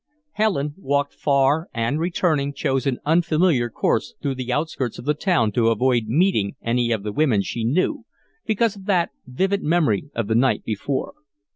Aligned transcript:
Helen 0.31 0.73
walked 0.79 1.13
far 1.13 1.69
and, 1.75 1.99
returning, 1.99 2.55
chose 2.55 2.87
an 2.87 2.97
unfamiliar 3.05 3.69
course 3.69 4.15
through 4.19 4.33
the 4.33 4.51
outskirts 4.51 4.97
of 4.97 5.05
the 5.05 5.13
town 5.13 5.51
to 5.51 5.67
avoid 5.69 6.05
meeting 6.07 6.55
any 6.59 6.91
of 6.91 7.03
the 7.03 7.13
women 7.13 7.43
she 7.43 7.63
knew, 7.63 8.05
because 8.43 8.75
of 8.75 8.85
that 8.85 9.11
vivid 9.27 9.61
memory 9.61 10.09
of 10.15 10.25
the 10.27 10.33
night 10.33 10.63
before. 10.63 11.13